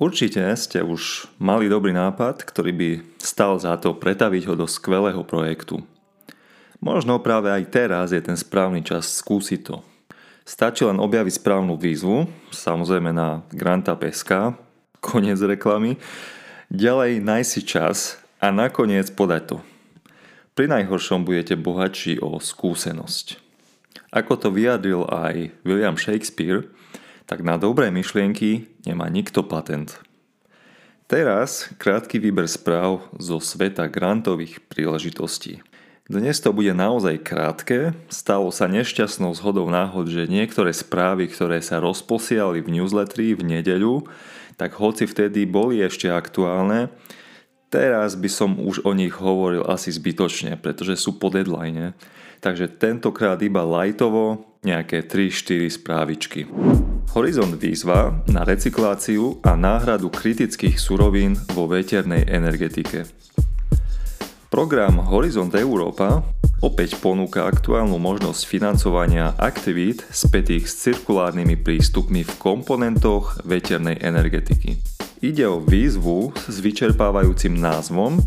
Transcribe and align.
Určite 0.00 0.40
ste 0.56 0.80
už 0.80 1.28
mali 1.36 1.68
dobrý 1.68 1.92
nápad, 1.92 2.48
ktorý 2.48 2.72
by 2.72 2.90
stal 3.20 3.60
za 3.60 3.76
to 3.76 3.92
pretaviť 3.92 4.48
ho 4.48 4.54
do 4.56 4.64
skvelého 4.64 5.20
projektu. 5.28 5.84
Možno 6.80 7.20
práve 7.20 7.52
aj 7.52 7.68
teraz 7.68 8.08
je 8.08 8.24
ten 8.24 8.32
správny 8.32 8.80
čas 8.80 9.12
skúsiť 9.20 9.60
to. 9.60 9.84
Stačí 10.48 10.88
len 10.88 10.96
objaviť 10.96 11.44
správnu 11.44 11.76
výzvu, 11.76 12.24
samozrejme 12.48 13.12
na 13.12 13.44
Granta 13.52 13.92
Peska, 13.92 14.56
koniec 15.04 15.36
reklamy, 15.36 16.00
ďalej 16.72 17.20
nájsť 17.20 17.50
si 17.52 17.60
čas 17.60 18.16
a 18.40 18.48
nakoniec 18.48 19.12
podať 19.12 19.52
to. 19.52 19.56
Pri 20.56 20.64
najhoršom 20.64 21.28
budete 21.28 21.60
bohatší 21.60 22.24
o 22.24 22.40
skúsenosť. 22.40 23.36
Ako 24.16 24.40
to 24.40 24.48
vyjadril 24.48 25.04
aj 25.12 25.52
William 25.60 26.00
Shakespeare, 26.00 26.72
tak 27.30 27.46
na 27.46 27.54
dobré 27.54 27.94
myšlienky 27.94 28.66
nemá 28.82 29.06
nikto 29.06 29.46
patent. 29.46 30.02
Teraz 31.06 31.70
krátky 31.78 32.18
výber 32.18 32.50
správ 32.50 33.06
zo 33.22 33.38
sveta 33.38 33.86
grantových 33.86 34.58
príležitostí. 34.66 35.62
Dnes 36.10 36.42
to 36.42 36.50
bude 36.50 36.74
naozaj 36.74 37.22
krátke. 37.22 37.94
Stalo 38.10 38.50
sa 38.50 38.66
nešťastnou 38.66 39.30
zhodou 39.38 39.70
náhod, 39.70 40.10
že 40.10 40.26
niektoré 40.26 40.74
správy, 40.74 41.30
ktoré 41.30 41.62
sa 41.62 41.78
rozposiali 41.78 42.66
v 42.66 42.82
newsletteri 42.82 43.38
v 43.38 43.46
nedeľu, 43.46 44.10
tak 44.58 44.74
hoci 44.82 45.06
vtedy 45.06 45.46
boli 45.46 45.78
ešte 45.86 46.10
aktuálne, 46.10 46.90
teraz 47.70 48.18
by 48.18 48.26
som 48.26 48.58
už 48.58 48.82
o 48.82 48.90
nich 48.90 49.14
hovoril 49.14 49.62
asi 49.70 49.94
zbytočne, 49.94 50.58
pretože 50.58 50.98
sú 50.98 51.22
po 51.22 51.30
deadline. 51.30 51.94
Takže 52.42 52.66
tentokrát 52.74 53.38
iba 53.38 53.62
lightovo 53.62 54.50
nejaké 54.66 55.06
3-4 55.06 55.70
správičky. 55.70 56.50
Horizont 57.10 57.58
výzva 57.58 58.22
na 58.30 58.46
recykláciu 58.46 59.42
a 59.42 59.58
náhradu 59.58 60.14
kritických 60.14 60.78
surovín 60.78 61.34
vo 61.58 61.66
veternej 61.66 62.22
energetike. 62.30 63.02
Program 64.46 65.02
Horizont 65.10 65.50
Európa 65.58 66.22
opäť 66.62 66.94
ponúka 67.02 67.50
aktuálnu 67.50 67.98
možnosť 67.98 68.46
financovania 68.46 69.34
aktivít 69.42 70.06
spätých 70.06 70.70
s 70.70 70.86
cirkulárnymi 70.86 71.58
prístupmi 71.58 72.22
v 72.22 72.32
komponentoch 72.38 73.42
veternej 73.42 73.98
energetiky. 73.98 74.78
Ide 75.18 75.50
o 75.50 75.58
výzvu 75.58 76.30
s 76.46 76.62
vyčerpávajúcim 76.62 77.58
názvom 77.58 78.22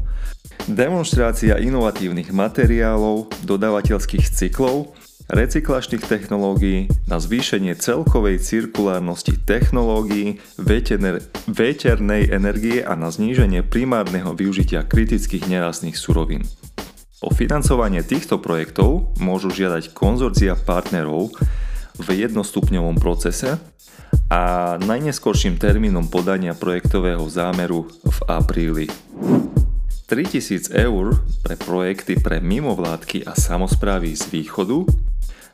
Demonstrácia 0.63 1.59
inovatívnych 1.59 2.31
materiálov, 2.31 3.27
dodávateľských 3.43 4.31
cyklov 4.31 4.95
recyklačných 5.27 6.03
technológií 6.03 6.87
na 7.03 7.19
zvýšenie 7.19 7.75
celkovej 7.75 8.39
cirkulárnosti 8.39 9.35
technológií, 9.43 10.39
veternej, 10.55 11.19
veternej 11.51 12.31
energie 12.31 12.79
a 12.79 12.95
na 12.95 13.11
zníženie 13.11 13.63
primárneho 13.67 14.31
využitia 14.31 14.87
kritických 14.87 15.51
nerastných 15.51 15.99
surovín. 15.99 16.47
O 17.19 17.31
financovanie 17.31 18.03
týchto 18.03 18.39
projektov 18.39 19.15
môžu 19.19 19.51
žiadať 19.51 19.91
konzorcia 19.91 20.55
partnerov 20.59 21.35
v 21.99 22.07
jednostupňovom 22.23 22.99
procese 23.03 23.59
a 24.31 24.75
najneskorším 24.79 25.59
termínom 25.59 26.07
podania 26.07 26.55
projektového 26.55 27.27
zámeru 27.27 27.87
v 28.03 28.17
apríli. 28.31 28.87
3000 30.07 30.75
eur 30.75 31.15
pre 31.41 31.55
projekty 31.55 32.19
pre 32.19 32.43
mimovládky 32.43 33.23
a 33.23 33.33
samozprávy 33.33 34.11
z 34.13 34.27
východu 34.29 34.83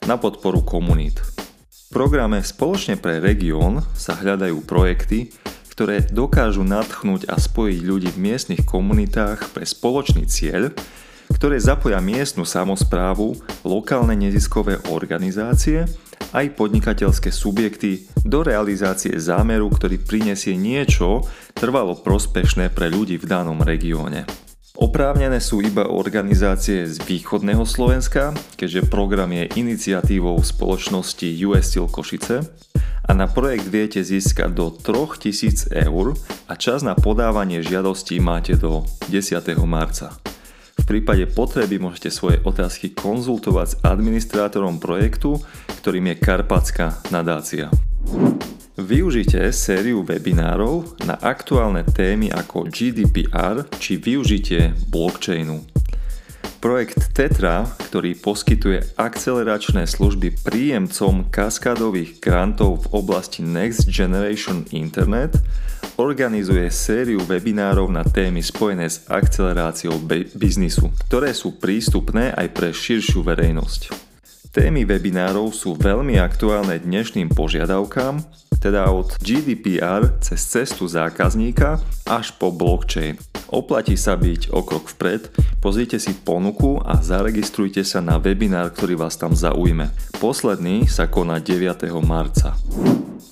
na 0.09 0.17
podporu 0.17 0.65
komunít. 0.65 1.21
V 1.69 1.81
programe 1.93 2.41
Spoločne 2.41 2.97
pre 2.97 3.21
región 3.21 3.85
sa 3.93 4.17
hľadajú 4.17 4.61
projekty, 4.65 5.33
ktoré 5.73 6.03
dokážu 6.03 6.65
nadchnúť 6.65 7.29
a 7.31 7.39
spojiť 7.39 7.79
ľudí 7.85 8.09
v 8.11 8.21
miestnych 8.29 8.67
komunitách 8.67 9.55
pre 9.55 9.63
spoločný 9.63 10.27
cieľ, 10.27 10.75
ktoré 11.31 11.55
zapoja 11.61 12.01
miestnu 12.03 12.43
samozprávu, 12.43 13.37
lokálne 13.63 14.17
neziskové 14.17 14.81
organizácie 14.91 15.87
aj 16.33 16.55
podnikateľské 16.57 17.33
subjekty 17.33 18.05
do 18.25 18.45
realizácie 18.45 19.17
zámeru, 19.17 19.69
ktorý 19.73 19.97
prinesie 20.01 20.53
niečo 20.53 21.25
trvalo 21.57 21.97
prospešné 21.97 22.69
pre 22.73 22.89
ľudí 22.89 23.17
v 23.17 23.25
danom 23.25 23.59
regióne. 23.61 24.25
Oprávnené 24.79 25.43
sú 25.43 25.59
iba 25.59 25.91
organizácie 25.91 26.87
z 26.87 27.03
východného 27.03 27.67
Slovenska, 27.67 28.31
keďže 28.55 28.87
program 28.87 29.27
je 29.35 29.51
iniciatívou 29.59 30.39
spoločnosti 30.39 31.27
US 31.43 31.67
Steel 31.67 31.91
Košice 31.91 32.47
a 33.03 33.11
na 33.11 33.27
projekt 33.27 33.67
viete 33.67 33.99
získať 33.99 34.55
do 34.55 34.71
3000 34.71 35.73
eur 35.83 36.15
a 36.47 36.53
čas 36.55 36.85
na 36.85 36.95
podávanie 36.95 37.59
žiadostí 37.59 38.23
máte 38.23 38.55
do 38.55 38.87
10. 39.11 39.41
marca. 39.67 40.28
Prípade 40.89 41.29
potreby 41.29 41.77
môžete 41.77 42.09
svoje 42.09 42.41
otázky 42.41 42.97
konzultovať 42.97 43.67
s 43.69 43.75
administrátorom 43.85 44.81
projektu, 44.81 45.37
ktorým 45.85 46.09
je 46.09 46.15
Karpatská 46.17 47.05
nadácia. 47.13 47.69
Využite 48.73 49.37
sériu 49.53 50.01
webinárov 50.01 50.97
na 51.05 51.13
aktuálne 51.21 51.85
témy 51.85 52.33
ako 52.33 52.73
GDPR 52.73 53.69
či 53.77 54.01
využitie 54.01 54.73
blockchainu. 54.89 55.61
Projekt 56.59 57.15
Tetra, 57.15 57.63
ktorý 57.87 58.19
poskytuje 58.19 58.99
akceleračné 58.99 59.87
služby 59.87 60.43
príjemcom 60.43 61.31
kaskádových 61.31 62.19
grantov 62.19 62.83
v 62.83 62.99
oblasti 62.99 63.39
Next 63.39 63.87
Generation 63.87 64.67
Internet, 64.75 65.39
organizuje 65.95 66.67
sériu 66.67 67.23
webinárov 67.23 67.87
na 67.87 68.03
témy 68.03 68.43
spojené 68.43 68.91
s 68.91 69.07
akceleráciou 69.07 70.03
biznisu, 70.35 70.91
ktoré 71.07 71.31
sú 71.31 71.55
prístupné 71.55 72.35
aj 72.35 72.51
pre 72.51 72.75
širšiu 72.75 73.23
verejnosť. 73.23 73.95
Témy 74.51 74.83
webinárov 74.83 75.55
sú 75.55 75.79
veľmi 75.79 76.19
aktuálne 76.19 76.75
dnešným 76.75 77.31
požiadavkám 77.31 78.19
teda 78.59 78.91
od 78.91 79.15
GDPR 79.23 80.19
cez 80.19 80.43
cestu 80.43 80.83
zákazníka 80.83 81.79
až 82.03 82.35
po 82.35 82.51
blockchain. 82.51 83.15
Oplatí 83.49 83.97
sa 83.97 84.13
byť 84.13 84.53
o 84.53 84.61
krok 84.61 84.93
vpred, 84.93 85.33
pozrite 85.57 85.97
si 85.97 86.13
ponuku 86.13 86.77
a 86.85 87.01
zaregistrujte 87.01 87.81
sa 87.81 87.97
na 87.97 88.21
webinár, 88.21 88.69
ktorý 88.69 88.93
vás 88.93 89.17
tam 89.17 89.33
zaujme. 89.33 89.89
Posledný 90.21 90.85
sa 90.85 91.09
koná 91.09 91.41
9. 91.41 91.89
marca. 92.05 92.53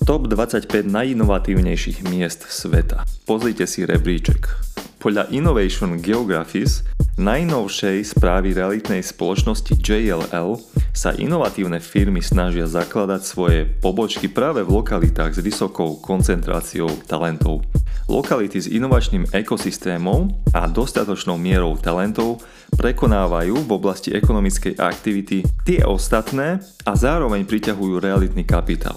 Top 0.02 0.26
25 0.26 0.90
najinovatívnejších 0.90 2.02
miest 2.10 2.50
sveta. 2.50 3.06
Pozrite 3.30 3.70
si 3.70 3.86
rebríček. 3.86 4.50
Podľa 4.98 5.30
Innovation 5.30 6.02
Geographies 6.02 6.82
najnovšej 7.14 8.18
správy 8.18 8.58
realitnej 8.58 9.06
spoločnosti 9.06 9.78
JLL 9.78 10.58
sa 10.90 11.14
inovatívne 11.14 11.78
firmy 11.78 12.18
snažia 12.18 12.66
zakladať 12.66 13.22
svoje 13.22 13.70
pobočky 13.78 14.26
práve 14.26 14.66
v 14.66 14.82
lokalitách 14.82 15.38
s 15.38 15.44
vysokou 15.46 16.02
koncentráciou 16.02 16.90
talentov. 17.06 17.62
Lokality 18.08 18.56
s 18.56 18.72
inovačným 18.72 19.28
ekosystémom 19.36 20.32
a 20.56 20.64
dostatočnou 20.64 21.36
mierou 21.36 21.76
talentov 21.76 22.40
prekonávajú 22.72 23.68
v 23.68 23.70
oblasti 23.70 24.16
ekonomickej 24.16 24.80
aktivity 24.80 25.44
tie 25.68 25.84
ostatné 25.84 26.56
a 26.88 26.92
zároveň 26.96 27.44
priťahujú 27.44 28.00
realitný 28.00 28.48
kapitál. 28.48 28.96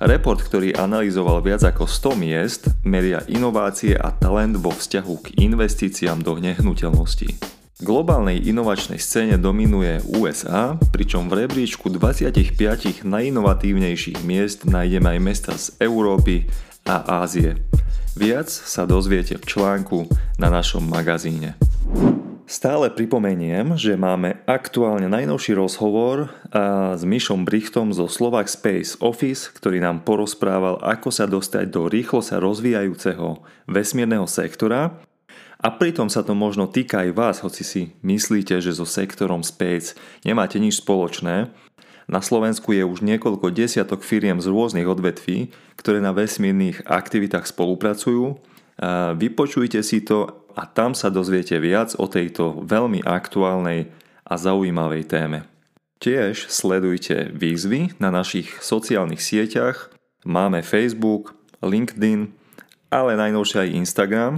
Report, 0.00 0.40
ktorý 0.40 0.72
analyzoval 0.72 1.44
viac 1.44 1.60
ako 1.60 1.84
100 1.84 2.24
miest, 2.24 2.62
meria 2.88 3.20
inovácie 3.28 3.92
a 3.92 4.16
talent 4.16 4.56
vo 4.56 4.72
vzťahu 4.72 5.14
k 5.20 5.26
investíciám 5.44 6.24
do 6.24 6.40
nehnuteľností. 6.40 7.28
V 7.78 7.82
globálnej 7.84 8.40
inovačnej 8.48 8.96
scéne 8.96 9.36
dominuje 9.36 10.00
USA, 10.16 10.80
pričom 10.88 11.28
v 11.28 11.44
rebríčku 11.44 11.92
25 11.92 13.04
najinovatívnejších 13.04 14.24
miest 14.24 14.64
nájdeme 14.64 15.14
aj 15.14 15.20
mesta 15.20 15.52
z 15.52 15.76
Európy 15.84 16.48
a 16.88 17.22
Ázie. 17.22 17.60
Viac 18.18 18.50
sa 18.50 18.82
dozviete 18.82 19.38
v 19.38 19.46
článku 19.46 20.10
na 20.42 20.50
našom 20.50 20.82
magazíne. 20.82 21.54
Stále 22.50 22.90
pripomeniem, 22.90 23.78
že 23.78 23.94
máme 23.94 24.42
aktuálne 24.42 25.06
najnovší 25.06 25.54
rozhovor 25.54 26.26
s 26.98 27.06
Myšom 27.06 27.46
Brichtom 27.46 27.94
zo 27.94 28.10
Slovak 28.10 28.50
Space 28.50 28.98
Office, 28.98 29.54
ktorý 29.54 29.78
nám 29.78 30.02
porozprával, 30.02 30.82
ako 30.82 31.14
sa 31.14 31.30
dostať 31.30 31.70
do 31.70 31.86
rýchlo 31.86 32.18
sa 32.18 32.42
rozvíjajúceho 32.42 33.38
vesmírneho 33.70 34.26
sektora 34.26 34.98
a 35.62 35.68
pritom 35.70 36.10
sa 36.10 36.26
to 36.26 36.34
možno 36.34 36.66
týka 36.66 37.06
aj 37.06 37.10
vás, 37.14 37.36
hoci 37.46 37.62
si 37.62 37.82
myslíte, 38.02 38.58
že 38.58 38.74
so 38.74 38.82
sektorom 38.82 39.46
Space 39.46 39.94
nemáte 40.26 40.58
nič 40.58 40.82
spoločné. 40.82 41.54
Na 42.08 42.24
Slovensku 42.24 42.72
je 42.72 42.82
už 42.82 43.04
niekoľko 43.04 43.52
desiatok 43.52 44.00
firiem 44.00 44.40
z 44.40 44.48
rôznych 44.48 44.88
odvetví, 44.88 45.52
ktoré 45.76 46.00
na 46.00 46.16
vesmírnych 46.16 46.88
aktivitách 46.88 47.44
spolupracujú. 47.44 48.40
Vypočujte 49.20 49.84
si 49.84 50.00
to 50.00 50.48
a 50.56 50.64
tam 50.64 50.96
sa 50.96 51.12
dozviete 51.12 51.60
viac 51.60 51.92
o 52.00 52.08
tejto 52.08 52.64
veľmi 52.64 53.04
aktuálnej 53.04 53.92
a 54.24 54.34
zaujímavej 54.40 55.04
téme. 55.04 55.44
Tiež 56.00 56.48
sledujte 56.48 57.28
výzvy 57.36 58.00
na 58.00 58.08
našich 58.08 58.56
sociálnych 58.64 59.20
sieťach. 59.20 59.92
Máme 60.24 60.64
Facebook, 60.64 61.36
LinkedIn 61.60 62.38
ale 62.88 63.20
najnovšie 63.20 63.68
aj 63.68 63.76
Instagram. 63.76 64.34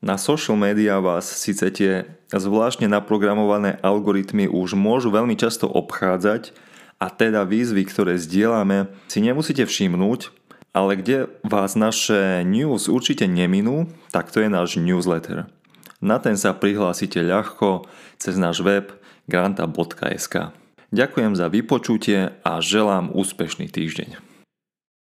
Na 0.00 0.16
social 0.16 0.56
media 0.56 0.96
vás 1.02 1.28
síce 1.28 1.68
tie 1.74 2.06
zvláštne 2.32 2.88
naprogramované 2.88 3.76
algoritmy 3.84 4.48
už 4.48 4.78
môžu 4.78 5.12
veľmi 5.12 5.36
často 5.36 5.68
obchádzať 5.68 6.56
a 7.00 7.06
teda 7.08 7.48
výzvy, 7.48 7.88
ktoré 7.88 8.20
zdieľame, 8.20 8.92
si 9.08 9.24
nemusíte 9.24 9.64
všimnúť, 9.64 10.30
ale 10.76 11.00
kde 11.00 11.32
vás 11.42 11.74
naše 11.74 12.44
news 12.46 12.86
určite 12.86 13.24
neminú, 13.26 13.90
tak 14.12 14.28
to 14.30 14.44
je 14.44 14.52
náš 14.52 14.76
newsletter. 14.78 15.48
Na 15.98 16.20
ten 16.20 16.36
sa 16.36 16.52
prihlásite 16.52 17.18
ľahko 17.24 17.88
cez 18.20 18.36
náš 18.36 18.60
web 18.62 18.92
granta.sk. 19.26 20.54
Ďakujem 20.90 21.32
za 21.34 21.46
vypočutie 21.48 22.36
a 22.44 22.52
želám 22.60 23.10
úspešný 23.16 23.72
týždeň. 23.72 24.29